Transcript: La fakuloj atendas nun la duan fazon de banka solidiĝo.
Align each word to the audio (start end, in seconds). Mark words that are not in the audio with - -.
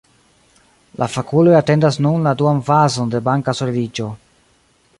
La 1.01 1.07
fakuloj 1.15 1.53
atendas 1.59 1.99
nun 2.05 2.25
la 2.29 2.33
duan 2.39 2.63
fazon 2.71 3.13
de 3.17 3.21
banka 3.29 3.55
solidiĝo. 3.61 4.09